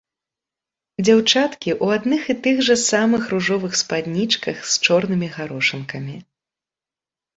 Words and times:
Дзяўчаткі 1.05 1.71
ў 1.83 1.99
адных 1.99 2.21
і 2.35 2.37
тых 2.47 2.57
жа 2.69 2.75
самых 2.89 3.29
ружовых 3.35 3.77
спаднічках 3.83 4.57
з 4.73 4.89
чорнымі 4.89 5.27
гарошынкамі. 5.37 6.15